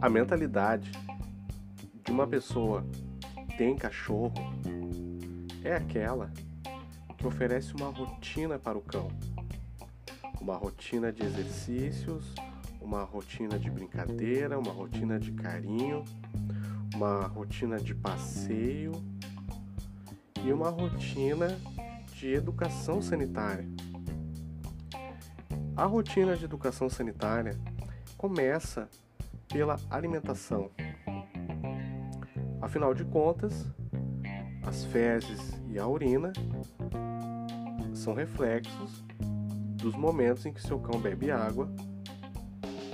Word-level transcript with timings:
A 0.00 0.08
mentalidade 0.08 0.92
de 2.04 2.12
uma 2.12 2.26
pessoa 2.26 2.86
que 3.48 3.56
tem 3.56 3.74
cachorro 3.74 4.34
é 5.64 5.74
aquela 5.74 6.30
que 7.18 7.26
oferece 7.26 7.74
uma 7.74 7.88
rotina 7.88 8.58
para 8.58 8.78
o 8.78 8.80
cão. 8.80 9.08
Uma 10.40 10.54
rotina 10.54 11.12
de 11.12 11.24
exercícios, 11.24 12.32
uma 12.80 13.02
rotina 13.02 13.58
de 13.58 13.68
brincadeira, 13.68 14.56
uma 14.58 14.70
rotina 14.70 15.18
de 15.18 15.32
carinho, 15.32 16.04
uma 16.94 17.26
rotina 17.26 17.80
de 17.80 17.94
passeio 17.94 18.92
e 20.44 20.52
uma 20.52 20.70
rotina 20.70 21.48
de 22.14 22.32
educação 22.32 23.02
sanitária. 23.02 23.66
A 25.76 25.84
rotina 25.84 26.34
de 26.34 26.46
educação 26.46 26.88
sanitária 26.88 27.54
começa 28.16 28.88
pela 29.46 29.76
alimentação. 29.90 30.70
Afinal 32.62 32.94
de 32.94 33.04
contas, 33.04 33.66
as 34.66 34.86
fezes 34.86 35.52
e 35.68 35.78
a 35.78 35.86
urina 35.86 36.32
são 37.92 38.14
reflexos 38.14 39.04
dos 39.74 39.94
momentos 39.94 40.46
em 40.46 40.52
que 40.52 40.62
seu 40.62 40.78
cão 40.78 40.98
bebe 40.98 41.30
água 41.30 41.68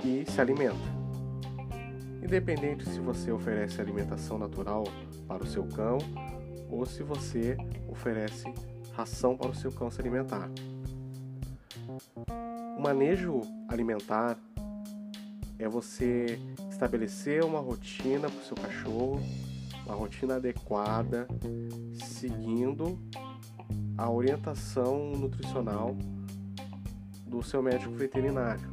e 0.03 0.29
se 0.29 0.41
alimenta. 0.41 0.75
Independente 2.21 2.83
se 2.89 2.99
você 2.99 3.31
oferece 3.31 3.79
alimentação 3.79 4.37
natural 4.37 4.83
para 5.25 5.41
o 5.41 5.47
seu 5.47 5.65
cão 5.67 5.99
ou 6.69 6.85
se 6.85 7.01
você 7.01 7.55
oferece 7.87 8.43
ração 8.91 9.37
para 9.37 9.51
o 9.51 9.55
seu 9.55 9.71
cão 9.71 9.89
se 9.89 10.01
alimentar. 10.01 10.49
O 12.77 12.81
manejo 12.81 13.41
alimentar 13.67 14.37
é 15.59 15.67
você 15.67 16.39
estabelecer 16.69 17.43
uma 17.43 17.59
rotina 17.59 18.29
para 18.29 18.39
o 18.39 18.43
seu 18.43 18.55
cachorro, 18.55 19.19
uma 19.85 19.95
rotina 19.95 20.35
adequada, 20.35 21.27
seguindo 21.93 22.99
a 23.97 24.09
orientação 24.09 25.11
nutricional 25.11 25.95
do 27.27 27.41
seu 27.43 27.61
médico 27.61 27.93
veterinário. 27.93 28.71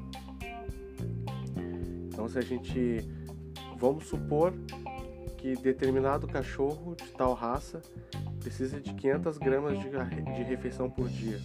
Então, 2.08 2.28
se 2.28 2.38
a 2.38 2.42
gente 2.42 3.04
vamos 3.78 4.06
supor 4.06 4.52
que 5.38 5.56
determinado 5.56 6.26
cachorro 6.26 6.94
de 6.94 7.08
tal 7.12 7.32
raça 7.32 7.80
precisa 8.40 8.78
de 8.78 8.92
500 8.92 9.38
gramas 9.38 9.78
de, 9.78 10.42
refeição 10.42 10.90
por 10.90 11.08
dia. 11.08 11.40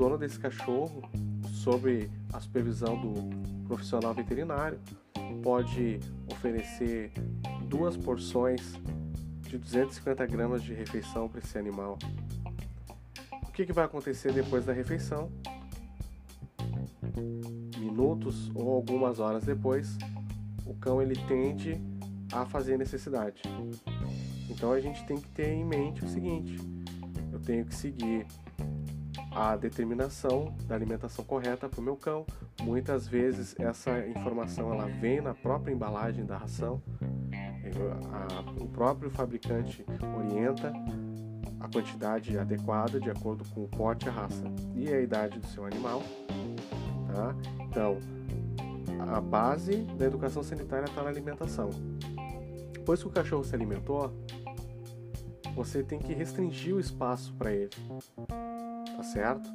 Dono 0.00 0.16
desse 0.16 0.38
cachorro, 0.38 1.02
sob 1.62 2.10
a 2.32 2.40
supervisão 2.40 2.98
do 2.98 3.66
profissional 3.68 4.14
veterinário, 4.14 4.80
pode 5.42 6.00
oferecer 6.26 7.12
duas 7.68 7.98
porções 7.98 8.62
de 9.42 9.58
250 9.58 10.24
gramas 10.24 10.62
de 10.62 10.72
refeição 10.72 11.28
para 11.28 11.40
esse 11.40 11.58
animal. 11.58 11.98
O 13.46 13.52
que, 13.52 13.66
que 13.66 13.74
vai 13.74 13.84
acontecer 13.84 14.32
depois 14.32 14.64
da 14.64 14.72
refeição? 14.72 15.30
Minutos 17.78 18.50
ou 18.54 18.72
algumas 18.72 19.20
horas 19.20 19.44
depois, 19.44 19.98
o 20.64 20.72
cão 20.76 21.02
ele 21.02 21.14
tende 21.28 21.78
a 22.32 22.46
fazer 22.46 22.78
necessidade. 22.78 23.42
Então 24.48 24.72
a 24.72 24.80
gente 24.80 25.04
tem 25.04 25.18
que 25.18 25.28
ter 25.28 25.52
em 25.52 25.62
mente 25.62 26.02
o 26.02 26.08
seguinte: 26.08 26.56
eu 27.30 27.38
tenho 27.38 27.66
que 27.66 27.74
seguir 27.74 28.26
a 29.30 29.56
determinação 29.56 30.54
da 30.66 30.74
alimentação 30.74 31.24
correta 31.24 31.68
para 31.68 31.80
o 31.80 31.82
meu 31.82 31.96
cão. 31.96 32.26
Muitas 32.62 33.06
vezes 33.06 33.54
essa 33.58 34.06
informação 34.06 34.72
ela 34.72 34.86
vem 34.86 35.20
na 35.20 35.34
própria 35.34 35.72
embalagem 35.72 36.24
da 36.24 36.36
ração. 36.36 36.82
o 38.60 38.66
próprio 38.68 39.10
fabricante 39.10 39.84
orienta 40.16 40.72
a 41.60 41.68
quantidade 41.68 42.36
adequada 42.38 42.98
de 42.98 43.10
acordo 43.10 43.44
com 43.50 43.64
o 43.64 43.68
porte, 43.68 44.08
a 44.08 44.12
raça 44.12 44.44
e 44.74 44.92
a 44.92 45.00
idade 45.00 45.38
do 45.38 45.46
seu 45.46 45.64
animal. 45.64 46.02
Tá? 47.14 47.34
Então, 47.60 47.98
a 49.12 49.20
base 49.20 49.76
da 49.98 50.06
educação 50.06 50.42
sanitária 50.42 50.86
está 50.86 51.02
na 51.02 51.10
alimentação. 51.10 51.70
Depois 52.72 53.02
que 53.02 53.08
o 53.08 53.10
cachorro 53.10 53.44
se 53.44 53.54
alimentou, 53.54 54.10
você 55.54 55.82
tem 55.82 55.98
que 55.98 56.12
restringir 56.12 56.74
o 56.74 56.80
espaço 56.80 57.32
para 57.34 57.52
ele. 57.52 57.70
Tá 59.00 59.04
certo? 59.04 59.50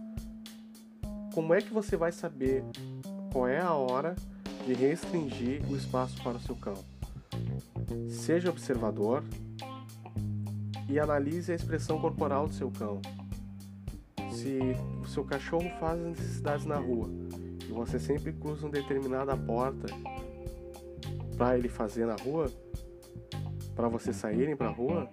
Como 1.32 1.54
é 1.54 1.62
que 1.62 1.72
você 1.72 1.96
vai 1.96 2.12
saber 2.12 2.64
qual 3.32 3.48
é 3.48 3.62
a 3.62 3.74
hora 3.74 4.16
de 4.66 4.74
restringir 4.74 5.62
o 5.70 5.78
espaço 5.78 6.20
para 6.24 6.38
o 6.38 6.40
seu 6.40 6.56
cão? 6.56 6.74
Seja 8.10 8.50
observador 8.50 9.24
e 10.90 11.00
analise 11.00 11.52
a 11.52 11.56
expressão 11.56 12.02
corporal 12.02 12.48
do 12.48 12.56
seu 12.56 12.72
cão. 12.72 13.00
Se 14.32 14.58
o 15.04 15.08
seu 15.08 15.24
cachorro 15.24 15.70
faz 15.80 16.02
necessidades 16.02 16.66
na 16.66 16.78
rua 16.78 17.08
e 17.70 17.72
você 17.72 18.00
sempre 18.00 18.34
cruza 18.34 18.66
uma 18.66 18.72
determinada 18.72 19.38
porta 19.38 19.94
para 21.38 21.56
ele 21.56 21.70
fazer 21.70 22.08
na 22.08 22.16
rua, 22.16 22.52
para 23.76 23.88
você 23.90 24.12
saírem 24.12 24.56
para 24.56 24.70
a 24.70 24.74
rua, 24.74 25.08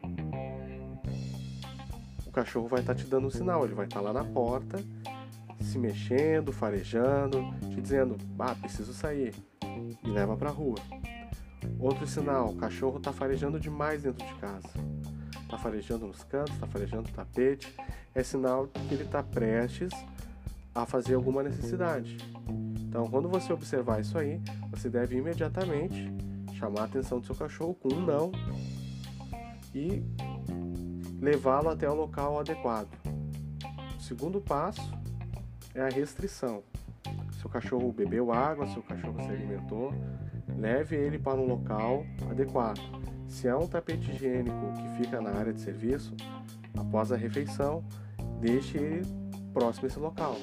o 2.32 2.34
cachorro 2.34 2.66
vai 2.66 2.80
estar 2.80 2.94
tá 2.94 2.98
te 2.98 3.06
dando 3.06 3.26
um 3.26 3.30
sinal, 3.30 3.62
ele 3.62 3.74
vai 3.74 3.84
estar 3.84 4.00
tá 4.00 4.10
lá 4.10 4.10
na 4.10 4.24
porta, 4.24 4.82
se 5.60 5.78
mexendo, 5.78 6.50
farejando, 6.50 7.44
te 7.68 7.78
dizendo: 7.78 8.16
"Ah, 8.38 8.54
preciso 8.54 8.94
sair". 8.94 9.34
E 10.02 10.08
leva 10.08 10.34
para 10.34 10.48
rua. 10.48 10.78
Outro 11.78 12.06
sinal, 12.06 12.48
o 12.48 12.56
cachorro 12.56 12.96
está 12.96 13.12
farejando 13.12 13.60
demais 13.60 14.02
dentro 14.02 14.26
de 14.26 14.34
casa. 14.36 14.66
Está 15.42 15.58
farejando 15.58 16.06
nos 16.06 16.24
cantos, 16.24 16.54
está 16.54 16.66
farejando 16.66 17.02
no 17.02 17.14
tapete. 17.14 17.76
É 18.14 18.22
sinal 18.22 18.66
que 18.66 18.94
ele 18.94 19.04
está 19.04 19.22
prestes 19.22 19.92
a 20.74 20.86
fazer 20.86 21.14
alguma 21.14 21.42
necessidade. 21.42 22.16
Então, 22.88 23.06
quando 23.08 23.28
você 23.28 23.52
observar 23.52 24.00
isso 24.00 24.16
aí, 24.16 24.40
você 24.70 24.88
deve 24.88 25.18
imediatamente 25.18 26.10
chamar 26.54 26.80
a 26.80 26.84
atenção 26.84 27.20
do 27.20 27.26
seu 27.26 27.34
cachorro 27.34 27.74
com 27.74 27.92
um 27.92 28.00
não 28.00 28.32
e 29.74 30.02
levá-lo 31.22 31.70
até 31.70 31.88
o 31.88 31.94
local 31.94 32.40
adequado. 32.40 32.88
O 33.96 34.02
segundo 34.02 34.40
passo 34.40 34.92
é 35.74 35.80
a 35.80 35.88
restrição. 35.88 36.62
Seu 37.40 37.48
cachorro 37.48 37.92
bebeu 37.92 38.32
água, 38.32 38.66
seu 38.66 38.82
cachorro 38.82 39.22
se 39.22 39.30
alimentou, 39.30 39.94
leve 40.58 40.96
ele 40.96 41.18
para 41.18 41.40
um 41.40 41.46
local 41.46 42.04
adequado. 42.30 42.80
Se 43.28 43.48
há 43.48 43.56
um 43.56 43.66
tapete 43.66 44.10
higiênico 44.10 44.72
que 44.74 45.02
fica 45.02 45.20
na 45.20 45.30
área 45.30 45.52
de 45.52 45.60
serviço, 45.60 46.14
após 46.76 47.10
a 47.10 47.16
refeição, 47.16 47.84
deixe 48.40 48.76
ele 48.76 49.06
próximo 49.54 49.86
a 49.86 49.88
esse 49.88 49.98
local. 49.98 50.36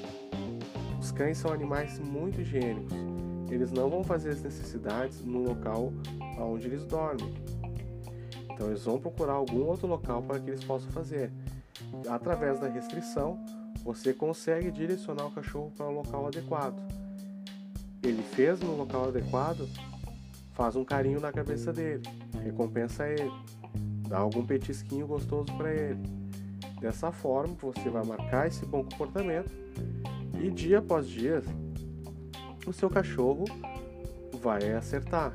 Os 0.99 1.11
cães 1.11 1.37
são 1.37 1.51
animais 1.51 1.99
muito 1.99 2.41
higiênicos 2.41 3.09
eles 3.51 3.71
não 3.71 3.89
vão 3.89 4.03
fazer 4.03 4.29
as 4.29 4.41
necessidades 4.41 5.21
no 5.23 5.39
local 5.39 5.91
onde 6.37 6.67
eles 6.67 6.85
dormem. 6.85 7.33
Então 8.59 8.67
eles 8.67 8.83
vão 8.83 8.99
procurar 8.99 9.35
algum 9.35 9.61
outro 9.61 9.87
local 9.87 10.21
para 10.21 10.37
que 10.37 10.49
eles 10.49 10.65
possam 10.65 10.91
fazer. 10.91 11.31
Através 12.09 12.59
da 12.59 12.67
restrição, 12.67 13.39
você 13.85 14.13
consegue 14.13 14.69
direcionar 14.69 15.27
o 15.27 15.31
cachorro 15.31 15.71
para 15.77 15.85
o 15.85 15.93
local 15.93 16.27
adequado. 16.27 16.77
Ele 18.03 18.21
fez 18.21 18.59
no 18.59 18.75
local 18.75 19.07
adequado, 19.07 19.65
faz 20.51 20.75
um 20.75 20.83
carinho 20.83 21.21
na 21.21 21.31
cabeça 21.31 21.71
dele, 21.71 22.03
recompensa 22.43 23.07
ele, 23.07 23.31
dá 24.09 24.17
algum 24.17 24.45
petisquinho 24.45 25.07
gostoso 25.07 25.55
para 25.55 25.73
ele. 25.73 26.03
Dessa 26.81 27.13
forma, 27.13 27.55
você 27.61 27.89
vai 27.89 28.03
marcar 28.03 28.47
esse 28.47 28.65
bom 28.65 28.83
comportamento 28.83 29.51
e 30.37 30.51
dia 30.51 30.79
após 30.79 31.07
dia 31.07 31.41
o 32.67 32.73
seu 32.73 32.89
cachorro 32.89 33.45
vai 34.41 34.73
acertar. 34.73 35.33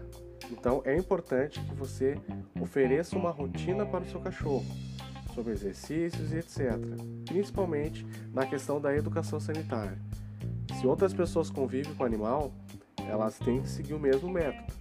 Então 0.59 0.81
é 0.85 0.97
importante 0.97 1.61
que 1.61 1.75
você 1.75 2.17
ofereça 2.61 3.17
uma 3.17 3.31
rotina 3.31 3.85
para 3.85 4.05
o 4.05 4.07
seu 4.07 4.21
cachorro 4.21 4.65
sobre 5.35 5.53
exercícios 5.53 6.33
e 6.33 6.37
etc. 6.37 6.79
Principalmente 7.27 8.07
na 8.33 8.47
questão 8.47 8.81
da 8.81 8.95
educação 8.95 9.41
sanitária. 9.41 9.99
Se 10.79 10.87
outras 10.87 11.13
pessoas 11.13 11.51
convivem 11.51 11.93
com 11.95 12.05
o 12.05 12.07
animal, 12.07 12.53
elas 13.09 13.39
têm 13.39 13.61
que 13.61 13.69
seguir 13.69 13.95
o 13.95 13.99
mesmo 13.99 14.31
método. 14.31 14.73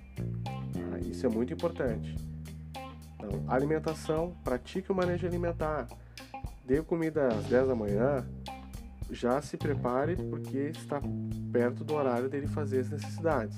Tá? 0.74 1.00
Isso 1.00 1.26
é 1.26 1.30
muito 1.30 1.54
importante. 1.54 2.16
Então, 3.16 3.44
alimentação, 3.48 4.36
pratique 4.44 4.92
o 4.92 4.96
manejo 4.96 5.26
alimentar. 5.26 5.88
Dê 6.64 6.82
comida 6.82 7.28
às 7.28 7.46
10 7.46 7.68
da 7.68 7.76
manhã, 7.76 8.26
já 9.10 9.42
se 9.42 9.58
prepare 9.58 10.16
porque 10.16 10.58
está 10.58 11.02
perto 11.52 11.84
do 11.84 11.94
horário 11.94 12.30
dele 12.30 12.48
fazer 12.48 12.80
as 12.80 12.90
necessidades. 12.90 13.58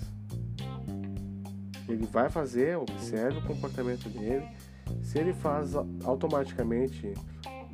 Ele 1.88 2.06
vai 2.06 2.30
fazer, 2.30 2.78
observe 2.78 3.40
o 3.40 3.42
comportamento 3.44 4.10
dele. 4.10 4.48
Se 5.02 5.20
ele 5.20 5.34
faz 5.34 5.76
automaticamente 6.04 7.14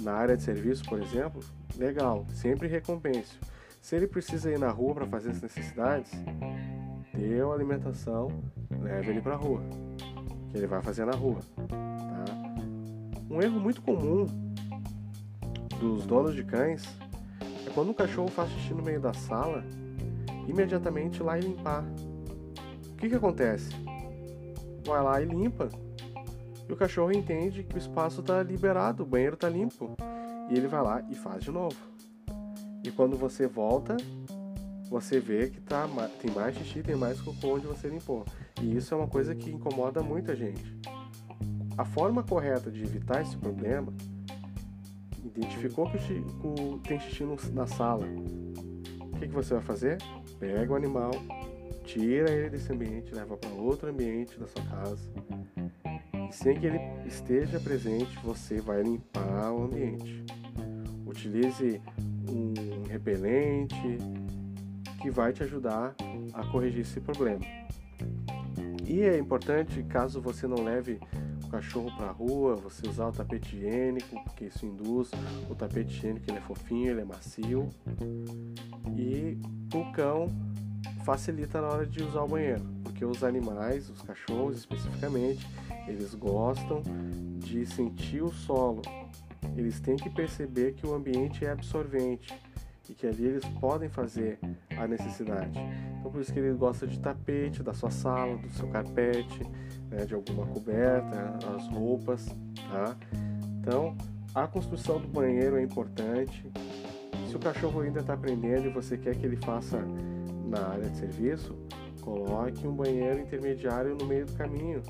na 0.02 0.14
área 0.14 0.36
de 0.36 0.44
serviço, 0.44 0.84
por 0.86 1.02
exemplo, 1.02 1.42
legal, 1.78 2.26
sempre 2.34 2.68
recompense. 2.68 3.38
Se 3.82 3.96
ele 3.96 4.08
precisa 4.08 4.52
ir 4.52 4.60
na 4.60 4.70
rua 4.70 4.94
para 4.94 5.08
fazer 5.08 5.32
as 5.32 5.42
necessidades, 5.42 6.12
deu 7.14 7.52
alimentação, 7.52 8.28
leve 8.70 9.12
ele 9.12 9.22
para 9.22 9.34
a 9.34 9.38
rua, 9.38 9.62
que 10.50 10.58
ele 10.58 10.68
vai 10.68 10.82
fazer 10.82 11.06
na 11.06 11.14
rua. 11.14 11.40
Tá? 11.68 12.26
Um 13.30 13.42
erro 13.42 13.60
muito 13.60 13.82
comum 13.82 14.26
dos 15.80 16.06
donos 16.06 16.36
de 16.36 16.44
cães 16.44 16.84
é 17.66 17.70
quando 17.74 17.90
um 17.90 17.94
cachorro 17.94 18.28
faz 18.28 18.52
xixi 18.52 18.74
no 18.74 18.84
meio 18.84 19.00
da 19.00 19.14
sala, 19.14 19.64
imediatamente 20.48 21.20
ir 21.20 21.24
lá 21.24 21.38
e 21.40 21.42
limpar. 21.42 21.84
O 22.92 22.96
que, 22.98 23.10
que 23.10 23.16
acontece? 23.16 23.70
Vai 24.86 25.04
lá 25.04 25.22
e 25.22 25.26
limpa. 25.26 25.70
E 26.68 26.74
o 26.74 26.76
cachorro 26.76 27.12
entende 27.12 27.64
que 27.64 27.76
o 27.76 27.78
espaço 27.78 28.22
está 28.22 28.42
liberado, 28.42 29.04
o 29.04 29.06
banheiro 29.06 29.36
está 29.36 29.50
limpo. 29.50 29.96
E 30.50 30.58
ele 30.58 30.68
vai 30.68 30.82
lá 30.82 31.04
e 31.10 31.16
faz 31.16 31.44
de 31.44 31.52
novo. 31.52 31.76
E 32.84 32.92
quando 32.92 33.16
você 33.16 33.48
volta, 33.48 33.96
você 34.90 35.20
vê 35.20 35.50
que 35.50 35.62
tá, 35.62 35.88
tem 36.20 36.32
mais 36.32 36.56
xixi, 36.56 36.82
tem 36.82 36.96
mais 36.96 37.22
cocô 37.22 37.56
onde 37.56 37.68
você 37.68 37.88
limpou. 37.88 38.26
E 38.62 38.76
isso 38.76 38.94
é 38.94 38.98
uma 38.98 39.08
coisa 39.08 39.34
que 39.34 39.50
incomoda 39.50 40.02
muita 40.02 40.36
gente. 40.36 40.78
A 41.78 41.86
forma 41.86 42.24
correta 42.24 42.70
de 42.70 42.84
evitar 42.84 43.22
esse 43.22 43.38
problema, 43.38 43.94
identificou 45.24 45.90
que 45.90 45.98
tem 46.88 47.00
xixi 47.00 47.24
na 47.54 47.68
sala, 47.68 48.06
o 49.00 49.18
que, 49.18 49.28
que 49.28 49.34
você 49.34 49.54
vai 49.54 49.64
fazer? 49.64 49.98
Pega 50.40 50.74
o 50.74 50.76
animal, 50.76 51.12
tira 51.84 52.32
ele 52.32 52.50
desse 52.50 52.72
ambiente, 52.72 53.14
leva 53.14 53.36
para 53.38 53.50
outro 53.50 53.90
ambiente 53.90 54.40
da 54.40 54.48
sua 54.48 54.64
casa. 54.64 55.10
E 56.30 56.34
sem 56.34 56.60
que 56.60 56.66
ele 56.66 56.80
esteja 57.06 57.60
presente, 57.60 58.18
você 58.24 58.62
vai 58.62 58.82
limpar 58.84 59.52
o 59.52 59.64
ambiente. 59.64 60.24
Utilize 61.06 61.82
um 62.30 62.88
repelente 62.90 63.98
que 65.02 65.10
vai 65.10 65.34
te 65.34 65.44
ajudar 65.44 65.96
a 66.34 66.46
corrigir 66.48 66.82
esse 66.82 67.00
problema. 67.02 67.42
E 68.86 69.02
é 69.02 69.18
importante, 69.18 69.84
caso 69.84 70.22
você 70.22 70.48
não 70.48 70.64
leve 70.64 71.00
o 71.44 71.48
cachorro 71.50 71.96
para 71.98 72.08
a 72.08 72.12
rua, 72.12 72.56
você 72.56 72.88
usar 72.88 73.08
o 73.08 73.12
tapete 73.12 73.56
higiênico, 73.56 74.22
porque 74.24 74.46
isso 74.46 74.66
induz 74.66 75.12
o 75.50 75.56
tapete 75.56 75.98
higiênico, 75.98 76.30
ele 76.30 76.38
é 76.38 76.42
fofinho, 76.42 76.92
ele 76.92 77.02
é 77.02 77.06
macio. 77.06 77.70
E 78.96 79.38
o 79.74 79.92
cão 79.94 80.28
facilita 81.04 81.62
na 81.62 81.68
hora 81.68 81.86
de 81.86 82.04
usar 82.04 82.24
o 82.24 82.28
banheiro, 82.28 82.64
porque 82.84 83.04
os 83.06 83.24
animais, 83.24 83.90
os 83.90 84.02
cachorros 84.02 84.58
especificamente, 84.58 85.48
eles 85.88 86.14
gostam 86.14 86.82
de 87.40 87.66
sentir 87.66 88.22
o 88.22 88.32
solo. 88.32 88.82
Eles 89.56 89.80
têm 89.80 89.96
que 89.96 90.10
perceber 90.10 90.74
que 90.74 90.86
o 90.86 90.94
ambiente 90.94 91.46
é 91.46 91.52
absorvente 91.52 92.34
e 92.90 92.94
que 92.94 93.08
ali 93.08 93.26
eles 93.26 93.46
podem 93.60 93.90
fazer 93.90 94.40
a 94.78 94.88
necessidade. 94.88 95.58
Então 96.00 96.12
por 96.12 96.22
isso 96.22 96.32
que 96.32 96.40
ele 96.40 96.54
gosta 96.54 96.86
de 96.86 97.00
tapete 97.00 97.64
da 97.64 97.74
sua 97.74 97.92
sala, 97.92 98.38
do 98.38 98.50
seu 98.52 98.68
carpete, 98.68 99.44
né, 99.90 100.06
de 100.06 100.14
alguma 100.14 100.46
coberta, 100.46 101.40
as 101.56 101.68
roupas, 101.68 102.28
tá? 102.70 102.96
Então 103.60 103.96
a 104.34 104.48
construção 104.48 105.00
do 105.00 105.08
banheiro 105.08 105.58
é 105.58 105.64
importante. 105.64 106.50
Se 107.30 107.36
o 107.36 107.40
cachorro 107.40 107.82
ainda 107.82 108.02
está 108.02 108.14
aprendendo 108.14 108.68
e 108.68 108.70
você 108.70 108.98
quer 108.98 109.16
que 109.16 109.26
ele 109.26 109.38
faça 109.38 109.80
na 110.52 110.68
área 110.68 110.90
de 110.90 110.98
serviço, 110.98 111.56
coloque 112.02 112.68
um 112.68 112.76
banheiro 112.76 113.22
intermediário 113.22 113.96
no 113.96 114.06
meio 114.06 114.26
do 114.26 114.34
caminho. 114.34 114.82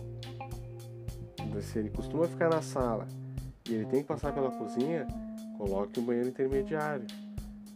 Se 1.61 1.77
ele 1.77 1.89
costuma 1.89 2.27
ficar 2.27 2.49
na 2.49 2.61
sala 2.61 3.07
e 3.69 3.73
ele 3.73 3.85
tem 3.85 4.01
que 4.01 4.07
passar 4.07 4.33
pela 4.33 4.49
cozinha, 4.49 5.05
coloque 5.57 5.99
um 5.99 6.03
banheiro 6.03 6.29
intermediário. 6.29 7.05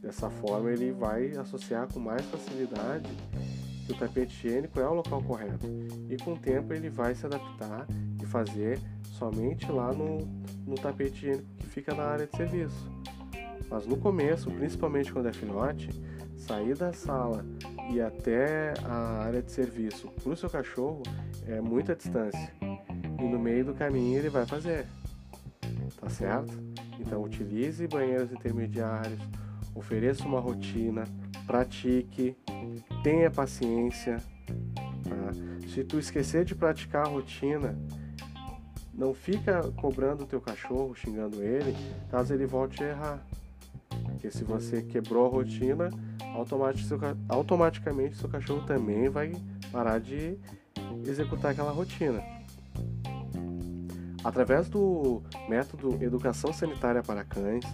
Dessa 0.02 0.30
forma, 0.30 0.72
ele 0.72 0.92
vai 0.92 1.32
associar 1.32 1.88
com 1.92 2.00
mais 2.00 2.26
facilidade 2.26 3.10
que 3.86 3.92
o 3.92 3.96
tapete 3.96 4.48
higiênico 4.48 4.80
é 4.80 4.88
o 4.88 4.94
local 4.96 5.22
correto. 5.24 5.68
E 6.10 6.18
com 6.18 6.34
o 6.34 6.38
tempo, 6.38 6.74
ele 6.74 6.90
vai 6.90 7.14
se 7.14 7.26
adaptar 7.26 7.86
e 8.22 8.26
fazer 8.26 8.80
somente 9.04 9.72
lá 9.72 9.94
no, 9.94 10.20
no 10.66 10.76
tapete 10.76 11.26
higiênico 11.26 11.48
que 11.58 11.68
fica 11.68 11.94
na 11.94 12.04
área 12.04 12.26
de 12.26 12.36
serviço. 12.36 12.92
Mas 13.70 13.86
no 13.86 13.98
começo, 13.98 14.50
principalmente 14.52 15.12
quando 15.12 15.28
é 15.28 15.34
filhote, 15.34 15.90
sair 16.36 16.76
da 16.76 16.94
sala 16.94 17.44
e 17.90 18.02
até 18.02 18.74
a 18.84 19.24
área 19.24 19.42
de 19.42 19.52
serviço 19.52 20.08
para 20.22 20.32
o 20.32 20.36
seu 20.36 20.50
cachorro 20.50 21.04
é 21.48 21.62
muita 21.62 21.96
distância. 21.96 22.54
E 22.62 23.24
no 23.24 23.40
meio 23.40 23.66
do 23.66 23.74
caminho 23.74 24.18
ele 24.18 24.30
vai 24.30 24.46
fazer. 24.46 24.86
Tá 26.00 26.10
certo? 26.10 26.52
Então 27.00 27.22
utilize 27.24 27.88
banheiros 27.88 28.32
intermediários, 28.32 29.20
ofereça 29.74 30.26
uma 30.26 30.40
rotina, 30.40 31.04
pratique, 31.46 32.36
tenha 33.04 33.30
paciência. 33.30 34.18
Tá? 35.04 35.68
Se 35.68 35.84
tu 35.84 36.00
esquecer 36.00 36.46
de 36.46 36.56
praticar 36.56 37.06
a 37.06 37.10
rotina, 37.10 37.78
não 38.94 39.14
fica 39.14 39.62
cobrando 39.74 40.24
o 40.24 40.28
teu 40.28 40.40
cachorro, 40.40 40.96
xingando 40.96 41.44
ele, 41.44 41.76
caso 42.10 42.34
ele 42.34 42.46
volte 42.46 42.84
a 42.84 42.90
errar. 42.90 43.28
Porque 44.26 44.38
se 44.40 44.44
você 44.44 44.82
quebrou 44.82 45.28
a 45.28 45.30
rotina, 45.30 45.92
automaticamente 47.30 48.16
seu 48.16 48.28
cachorro 48.28 48.66
também 48.66 49.08
vai 49.08 49.32
parar 49.72 50.00
de 50.00 50.40
executar 51.06 51.52
aquela 51.52 51.72
rotina. 51.72 52.24
Através 54.24 54.68
do 54.68 55.22
método 55.48 56.04
Educação 56.04 56.52
Sanitária 56.52 57.04
para 57.04 57.24
Cães, 57.24 57.66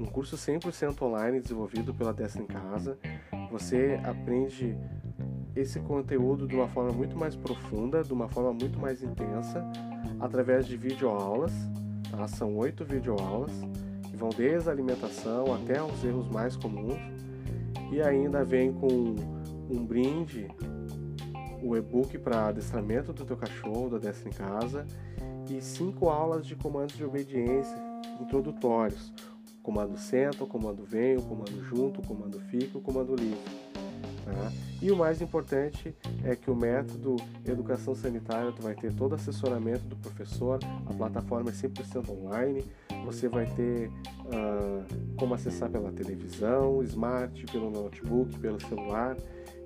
um 0.00 0.04
curso 0.04 0.36
100% 0.36 1.00
online 1.00 1.38
desenvolvido 1.38 1.94
pela 1.94 2.12
Destra 2.12 2.42
em 2.42 2.46
Casa. 2.46 2.98
Você 3.52 4.00
aprende 4.02 4.76
esse 5.54 5.78
conteúdo 5.78 6.48
de 6.48 6.56
uma 6.56 6.66
forma 6.66 6.90
muito 6.90 7.16
mais 7.16 7.36
profunda, 7.36 8.02
de 8.02 8.12
uma 8.12 8.28
forma 8.28 8.52
muito 8.52 8.80
mais 8.80 9.00
intensa, 9.00 9.64
através 10.18 10.66
de 10.66 10.76
videoaulas. 10.76 11.52
Tá? 12.10 12.26
São 12.26 12.56
oito 12.56 12.84
videoaulas 12.84 13.52
vão 14.20 14.28
desde 14.28 14.68
a 14.68 14.72
alimentação 14.72 15.52
até 15.54 15.82
os 15.82 16.04
erros 16.04 16.28
mais 16.28 16.54
comuns. 16.54 17.00
E 17.90 18.02
ainda 18.02 18.44
vem 18.44 18.72
com 18.72 19.16
um 19.70 19.84
brinde, 19.84 20.46
o 21.62 21.74
e-book 21.76 22.18
para 22.18 22.48
adestramento 22.48 23.12
do 23.12 23.24
teu 23.24 23.36
cachorro 23.36 23.88
da 23.88 23.98
Destra 23.98 24.28
em 24.28 24.32
Casa 24.32 24.86
e 25.48 25.60
cinco 25.60 26.08
aulas 26.08 26.46
de 26.46 26.54
comandos 26.54 26.96
de 26.96 27.04
obediência 27.04 27.76
introdutórios, 28.20 29.12
comando 29.62 29.96
senta, 29.96 30.44
o 30.44 30.46
comando 30.46 30.84
vem, 30.84 31.16
o 31.16 31.22
comando 31.22 31.62
junto, 31.64 32.00
o 32.00 32.06
comando 32.06 32.38
fica, 32.38 32.78
o 32.78 32.80
comando 32.80 33.16
livre. 33.16 33.40
Tá? 34.24 34.52
E 34.80 34.90
o 34.90 34.96
mais 34.96 35.20
importante 35.20 35.94
é 36.22 36.36
que 36.36 36.50
o 36.50 36.54
método 36.54 37.16
Educação 37.44 37.94
Sanitária 37.94 38.52
tu 38.52 38.62
vai 38.62 38.74
ter 38.74 38.92
todo 38.94 39.14
assessoramento 39.14 39.84
do 39.84 39.96
professor, 39.96 40.60
a 40.86 40.94
plataforma 40.94 41.50
é 41.50 41.52
100% 41.52 42.08
online, 42.10 42.64
você 43.04 43.28
vai 43.28 43.46
ter 43.46 43.88
uh, 43.88 45.16
como 45.16 45.34
acessar 45.34 45.70
pela 45.70 45.92
televisão, 45.92 46.82
smart, 46.82 47.44
pelo 47.46 47.70
notebook, 47.70 48.38
pelo 48.38 48.60
celular 48.60 49.16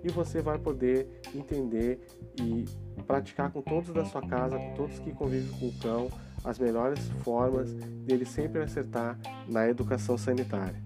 e 0.05 0.11
você 0.11 0.43
vai 0.43 0.59
poder 0.59 1.09
entender 1.35 2.07
e 2.38 2.67
praticar 3.07 3.50
com 3.50 3.62
todos 3.62 3.93
da 3.93 4.05
sua 4.05 4.21
casa, 4.21 4.59
com 4.59 4.75
todos 4.75 4.99
que 4.99 5.12
convivem 5.12 5.49
com 5.59 5.69
o 5.69 5.73
cão, 5.81 6.11
as 6.45 6.59
melhores 6.59 7.00
formas 7.23 7.73
dele 7.73 8.26
sempre 8.26 8.62
acertar 8.62 9.19
na 9.49 9.67
educação 9.67 10.19
sanitária. 10.19 10.81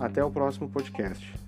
Até 0.00 0.24
o 0.24 0.30
próximo 0.30 0.68
podcast. 0.68 1.45